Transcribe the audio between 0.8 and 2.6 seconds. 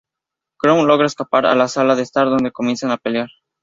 logra escapar a la sala de estar, donde